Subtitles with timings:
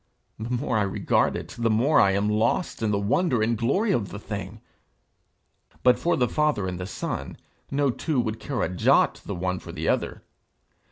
[0.39, 3.91] The more I regard it, the more I am lost in the wonder and glory
[3.91, 4.59] of the thing.
[5.83, 7.37] But for the Father and the Son,
[7.69, 10.23] no two would care a jot the one for the other.